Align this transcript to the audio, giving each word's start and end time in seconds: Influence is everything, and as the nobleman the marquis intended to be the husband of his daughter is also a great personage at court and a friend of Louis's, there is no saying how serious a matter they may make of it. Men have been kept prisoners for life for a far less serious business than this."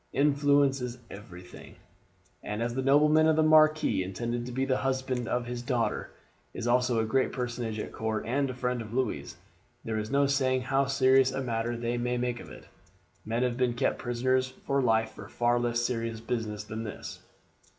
Influence 0.13 0.81
is 0.81 0.97
everything, 1.11 1.75
and 2.41 2.63
as 2.63 2.73
the 2.73 2.81
nobleman 2.81 3.35
the 3.35 3.43
marquis 3.43 4.01
intended 4.01 4.47
to 4.47 4.51
be 4.51 4.65
the 4.65 4.77
husband 4.77 5.27
of 5.27 5.45
his 5.45 5.61
daughter 5.61 6.09
is 6.55 6.65
also 6.67 6.97
a 6.99 7.05
great 7.05 7.31
personage 7.31 7.77
at 7.77 7.91
court 7.93 8.25
and 8.25 8.49
a 8.49 8.55
friend 8.55 8.81
of 8.81 8.95
Louis's, 8.95 9.37
there 9.85 9.99
is 9.99 10.09
no 10.09 10.25
saying 10.25 10.61
how 10.61 10.87
serious 10.87 11.31
a 11.31 11.43
matter 11.43 11.77
they 11.77 11.99
may 11.99 12.17
make 12.17 12.39
of 12.39 12.49
it. 12.49 12.63
Men 13.27 13.43
have 13.43 13.57
been 13.57 13.75
kept 13.75 13.99
prisoners 13.99 14.47
for 14.65 14.81
life 14.81 15.11
for 15.11 15.25
a 15.25 15.29
far 15.29 15.59
less 15.59 15.81
serious 15.81 16.19
business 16.19 16.63
than 16.63 16.83
this." 16.83 17.19